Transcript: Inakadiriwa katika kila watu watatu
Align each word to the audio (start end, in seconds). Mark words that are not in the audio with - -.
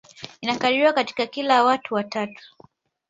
Inakadiriwa 0.41 0.93
katika 0.93 1.25
kila 1.25 1.63
watu 1.63 1.93
watatu 1.95 2.55